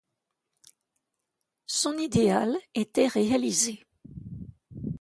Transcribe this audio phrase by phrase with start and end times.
[1.67, 3.85] Son idéal était réalisé!